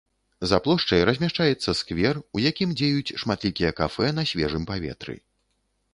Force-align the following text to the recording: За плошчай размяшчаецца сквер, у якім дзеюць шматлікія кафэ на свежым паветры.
За 0.51 0.57
плошчай 0.67 1.01
размяшчаецца 1.09 1.75
сквер, 1.81 2.21
у 2.39 2.43
якім 2.51 2.69
дзеюць 2.81 3.15
шматлікія 3.25 3.71
кафэ 3.81 4.07
на 4.19 4.23
свежым 4.35 4.63
паветры. 4.71 5.15